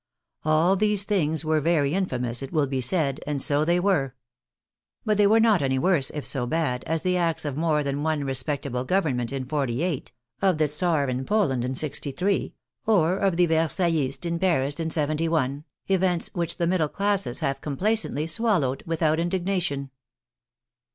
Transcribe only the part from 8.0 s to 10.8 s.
one respectable government in '48, of the